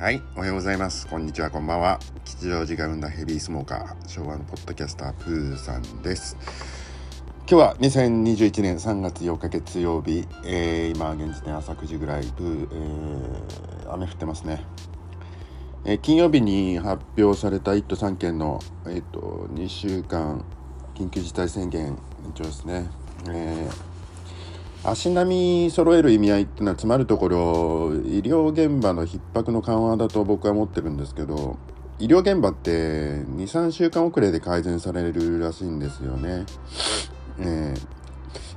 [0.00, 1.06] はい、おはようございます。
[1.06, 2.00] こんにちは、こんばんは。
[2.24, 6.38] 吉祥寺が生んだヘビースモーカー、昭和のポッドキャスター、プーさんです。
[7.40, 14.64] 今日は2021年3月8日月曜日、えー、今現時点朝9時ぐらい、プー、えー、雨降ってますね。
[15.84, 20.42] えー、金曜日に発表された1都3県の、えーと、2週間
[20.94, 21.98] 緊急事態宣言延
[22.32, 22.88] 長ですね。
[23.28, 23.89] えー
[24.82, 27.36] 足並み揃える意味合いっていうのはつまるところ
[28.06, 31.58] 医療現場の逼迫の緩和だと僕は思ってるんですけど
[31.98, 36.46] 医療現場って23週間遅れで改善されるらしいんですよね。
[37.38, 37.80] えー、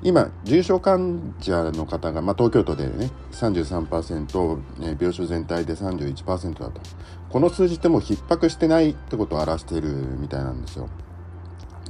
[0.02, 6.82] 今重症患者の方が、まあ、東京都でね33%、ね、病床全体で31%だと
[7.30, 10.88] この数字ってもう逼迫してないってことを表しているみたいなんですよ。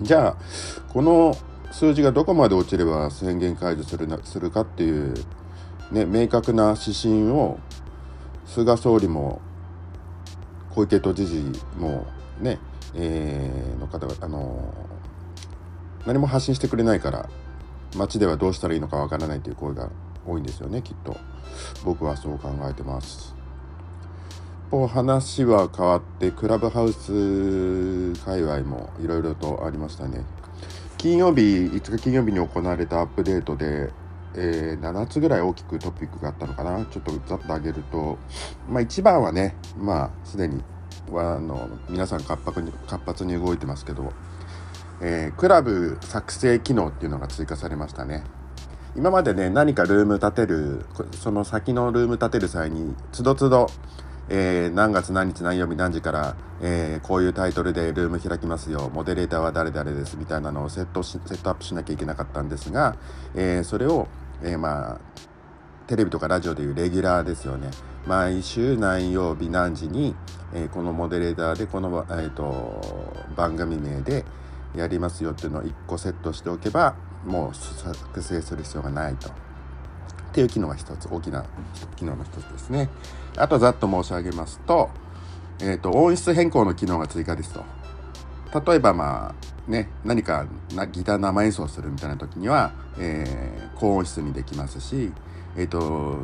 [0.02, 0.38] じゃあ
[0.92, 1.36] この
[1.74, 5.16] 数字がどこまで落ちれば宣言解除するなするかっていう、
[5.92, 7.58] ね、明確な指針を
[8.46, 9.42] 菅総理も
[10.70, 11.44] 小池都知事
[11.76, 12.06] も
[12.40, 12.60] ね、
[12.94, 14.72] えー、の方が、あの
[16.06, 17.28] 何も発信してくれないから
[17.96, 19.90] 街ではどうしたらいいのかわからないという声が
[20.28, 21.18] 多いんですよねきっと
[21.84, 23.36] 僕はそう考えてます。
[24.88, 30.24] 話は変わってクラブハウス界隈もいろいろとありましたね。
[31.04, 33.92] 金曜日5日金曜日に行われたアップデートで、
[34.36, 38.18] えー、7つぐらい大きくトピックがあったのかなちょっとざっと上げると、
[38.70, 40.64] まあ、一番はねまあすでに
[41.10, 44.14] あの皆さん活発に活発に動いてますけど、
[45.02, 48.24] えー、クラブ作成機能っていうのが追加されましたね。
[48.96, 50.86] 今までね何かルーム立てる
[51.20, 53.68] その先のルーム立てる際につどつど
[54.30, 62.96] えー、何月何日何曜日何時から、えー、こういうタイトルでルーム開きますよモデレーターは誰々ですみたいなのをセットしセットアップしなきゃいけなかったんですが、
[63.36, 64.08] えー、それを、
[64.42, 65.00] えまあ
[65.88, 67.70] テレビとかラジオでいうレギュラーですよね
[68.08, 70.16] 毎週何曜日何時に、
[70.54, 72.82] えこのモデレーターでこの、えーと、
[73.36, 74.26] 番組名で
[74.76, 76.96] やりますよっていうのを1個セットしておけば
[77.26, 79.30] もう作成する必要がないと。
[80.34, 81.46] っていう機能が一つ大きな
[81.96, 82.90] 機能の一つですね。
[83.38, 84.90] あとざっと申し上げますと,、
[85.60, 87.64] えーと、音質変更の機能が追加ですと。
[88.66, 89.36] 例えばま
[89.68, 90.48] あね何か
[90.92, 95.12] ギター生演奏するみたいな時には、えー、高音質にできますし
[95.56, 96.18] えっ、ー、と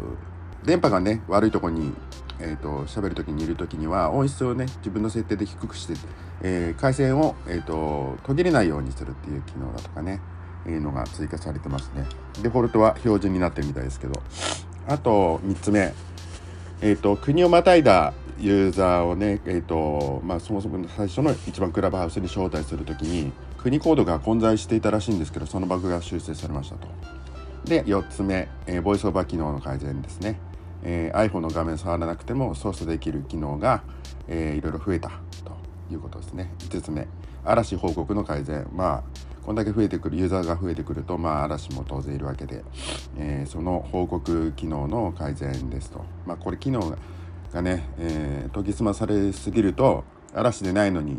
[0.63, 1.93] 電波がね悪いとこに
[2.41, 5.93] えーと、喋る時にいる時には音質をね自分の設定で低くして、
[6.41, 10.21] えー、回線を、えーと途切れないようにするっていう機能だとかね。
[10.67, 12.05] いうのが追加されてますね。
[12.41, 14.21] デフォルトは標準になってるみたいですけど。
[14.87, 15.93] あと3つ目。
[16.81, 26.87] えっ、ー、と、国をまたいだユーザーをね、え、ー、と、まあそもそも最初の一番クラブハウスに招待するときに、国コードが混在していたらしいんですけど、そのバグが修正されましたと。
[27.65, 30.39] で、4つ目、えー、ボイスオーバー機能の改善ですね。
[30.83, 33.83] えー、iPhone の画面触らなくても操作できる機能が、
[34.29, 35.09] えー、いろいろ増えた
[35.43, 35.57] と
[35.91, 36.53] いうことですね。
[36.59, 37.07] 5つ目、
[37.43, 38.67] 嵐報告の改善。
[38.73, 42.63] まあこんだけ増えてくるユーザーが増えてくるとまあ嵐も当然いるわけで、
[43.17, 46.03] えー、その報告機能の改善ですと。
[46.25, 46.95] まあこれ機能
[47.51, 51.17] がね、えー、研ぎ澄まされすぎると嵐でないのに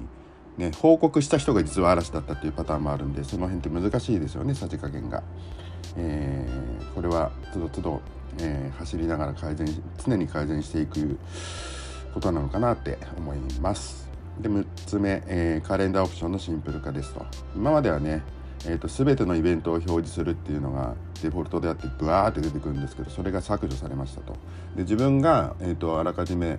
[0.61, 5.23] ね、報告した人が実は嵐だったっていうパターンもあるんでその辺って難しいですよねさじ加減が、
[5.97, 8.03] えー、これはつどつど、
[8.43, 9.67] え、走りながら改善
[10.05, 11.19] 常に改善していく
[12.13, 14.10] ことなのかなって思います。
[14.39, 17.27] で6つ目、えー、カレンダーオプションのシンプル化ですと。
[17.55, 18.23] 今まではね、
[18.67, 24.35] えーと、全てのイベントを表示するっていうのがデフォルトであってブワーって出てくるんですけどそれが削除されましたと。
[24.77, 26.59] で自分が、えーと、あらかじめ、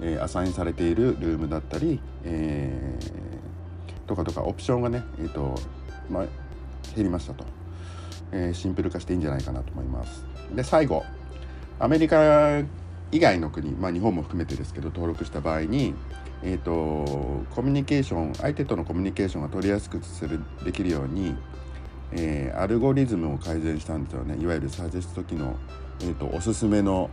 [0.00, 5.54] えー、アサインされているルームだったり、えー、とかとかオプションがね、えーと
[6.10, 6.24] まあ、
[6.94, 7.44] 減りましたと、
[8.32, 10.24] えー、シンプル化していいんじゃないかなと思います。
[10.54, 11.04] で最後
[11.78, 12.62] アメリカ
[13.10, 15.94] 以外の国、まあ、日本も含めてですけど登録した場合に
[16.44, 21.36] えーと、コミュニケーション相手とのコミュニケーションが取りやすくするできるように、
[22.10, 24.36] えー、アルゴリズムを改善したんですよね。
[24.42, 25.54] いわゆるサジェスト機能、
[26.00, 27.10] えーと、おすすめの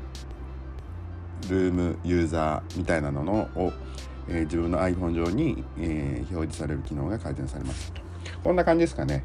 [1.47, 3.71] ルームユーザーみたいなののを、
[4.27, 8.01] えー、自分の iPhone 上に、えー、表示される機能が改善されました
[8.43, 9.23] こんな感じですかね。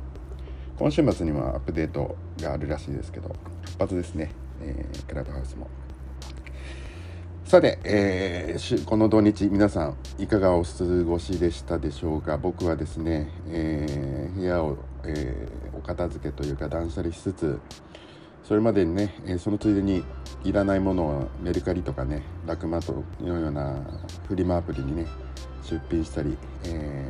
[0.78, 3.28] 今週末にはアップデートがあるらしいですけど
[3.64, 5.68] 活発ですね、えー、クラブハウスも。
[7.54, 12.36] さて、えー、この土日皆さんいかがお過ごしでしたでしょうか？
[12.36, 17.60] 僕はですね、えー、部屋を、えー、お片付けというか断捨離しつつ
[18.42, 20.02] それまでにね、えそのついでに
[20.42, 23.76] いらないものをメルカリとかねラクマトのような
[24.26, 25.06] フリマアプリにね
[25.62, 27.08] 出品したり、え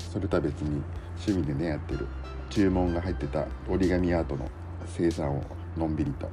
[0.00, 0.82] それとは別に
[1.24, 2.08] 趣味でねやってる
[2.50, 4.44] 注文が入ってた折り紙アートの
[4.86, 5.44] 生産を
[5.76, 6.28] のんびりと。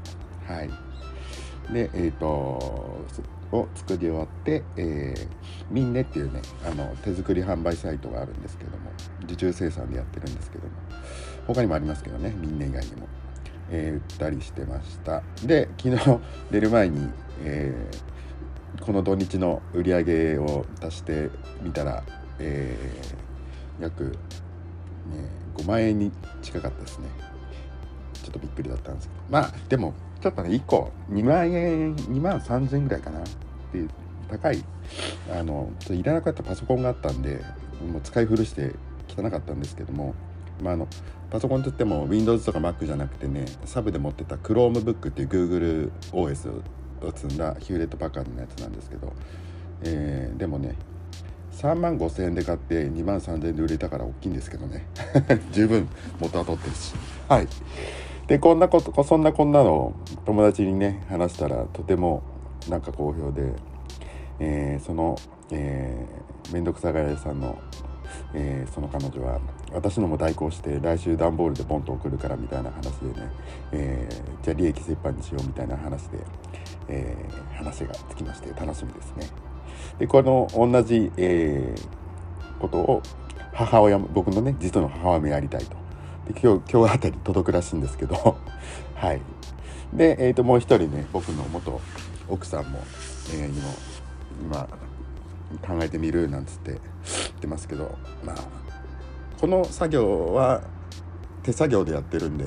[0.51, 0.69] はい。
[1.71, 2.27] で、えーと、
[3.51, 5.27] を作り終わって、えー、
[5.71, 8.91] ミンネっていうねあの手作り販売サイトがあるんですけども
[9.23, 10.71] 受注生産でやってるんですけども
[11.47, 13.07] 他にもありますけどねミンネ以外にも、
[13.71, 15.23] えー、売ったりしてました。
[15.45, 16.19] で昨日
[16.51, 17.09] 出る前に、
[17.43, 21.29] えー、この土日の売り上げを足して
[21.61, 22.03] みたら、
[22.37, 24.11] えー、約、ね、
[25.57, 26.11] 5万円に
[26.43, 27.07] 近かったですね。
[28.13, 29.21] ちょっとびっくりだったんですけど。
[29.31, 33.19] まあでもちょっとね1個2万円2万3000円ぐらいかな。
[33.19, 33.89] っていう
[34.29, 34.63] 高い
[35.31, 37.41] あのちょっといらなかったパソコンがあったんで
[37.91, 38.73] もう使い古して
[39.07, 40.13] 汚かったんですけども、
[40.61, 40.87] まあ、あの
[41.29, 46.51] パソコンといっても Windows とか Mac じゃなくてねサブで持ってた Chromebook っていう GoogleOS
[47.01, 49.13] を積んだヒューレット・パカードのやつなんですけど、
[49.83, 50.75] えー、でもね
[51.53, 54.85] 3万5千円で買って2万3千円で売れたから大きいんですけどね。
[55.51, 55.89] 十分
[56.19, 56.93] 元は取ってるし。
[57.27, 57.47] はい。
[58.29, 59.91] でこんなことそんなこんなの
[60.23, 62.21] 友達にね話したらとても
[62.69, 63.53] なんか好評で、
[64.39, 65.17] えー、その、
[65.51, 67.59] えー、めんどくさがりさんの、
[68.35, 69.39] えー、その彼女は
[69.73, 73.31] 私のも代行して来週段ボールでポンと送るからみたいな話でね、
[73.71, 76.19] えー、じゃあ利益折半にしようみたいな話で、
[76.87, 79.27] えー、話がつきまして楽しみですね。
[79.97, 83.01] でこの同じ、えー、ことを
[83.53, 85.79] 母親僕のね実の母親もやりたいと
[86.41, 88.37] 今日今日あたり届くらしいんですけど。
[88.95, 89.21] はい。
[89.93, 91.81] で、えー、ともう一人ね僕の元
[92.27, 92.79] 奥さんも、
[93.33, 93.69] えー、にも
[94.43, 94.67] 今
[95.67, 96.79] 考えてみるなんつって言っ
[97.41, 97.97] てますけど。
[98.23, 98.69] まあ
[99.39, 100.61] この作業は
[101.43, 102.45] 手作業でやってるんで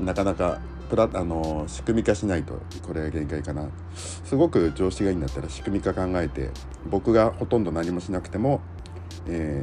[0.00, 0.58] なかなか
[0.88, 3.68] プラあの仕組み化しないとこれが限界かな。
[4.24, 6.50] すごく調子がいいんだったら仕組み化考えて
[6.90, 8.62] 僕がほとんど何もしなくても、
[9.26, 9.62] え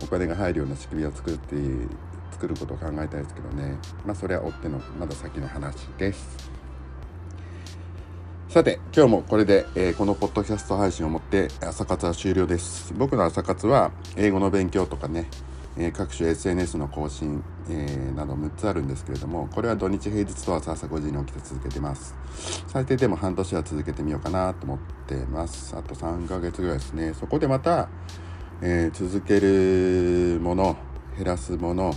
[0.00, 1.54] ー、お金が入るような仕組みを作って
[2.40, 3.76] 作ることを考えたいですけどね。
[4.06, 6.50] まあそれは追ってのまだ先の話です。
[8.48, 12.94] さて今日もこれで、えー、このポッドキャスト配信をもって朝活は終了です。
[12.96, 15.28] 僕の朝活は英語の勉強とかね、
[15.76, 22.14] えー、各種 SNS の更新、えー、など6つあるんですけれどもこれは土日平日と朝朝5時に起きて続けてます。
[22.68, 25.76] 最低でも半年は続けてみようかなと思ってます。
[25.76, 27.12] あと3ヶ月ぐらいですね。
[27.12, 27.90] そこでまた、
[28.62, 30.76] え続けるもの
[31.16, 31.92] 減らすもの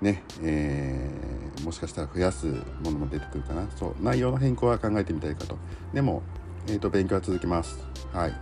[0.00, 3.66] ね、えー、もしかしたら増やすものも出てくるかな。
[3.76, 5.58] そう内容の変更は考えてみたいかと。
[5.92, 6.22] でも、
[6.68, 7.78] えーと、勉強は続きます。
[8.12, 8.30] はい。
[8.30, 8.34] っ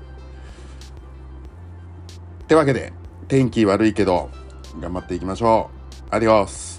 [2.46, 2.93] てわけで
[3.26, 4.31] 天気悪いけど
[4.81, 5.70] 頑張っていきましょ
[6.10, 6.14] う。
[6.14, 6.77] アディオス。